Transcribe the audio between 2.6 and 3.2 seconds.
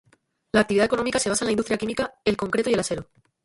y el acero.